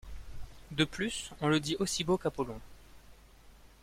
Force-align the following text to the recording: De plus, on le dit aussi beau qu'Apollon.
De 0.71 0.83
plus, 0.83 1.29
on 1.41 1.47
le 1.47 1.59
dit 1.59 1.75
aussi 1.77 2.03
beau 2.03 2.17
qu'Apollon. 2.17 2.59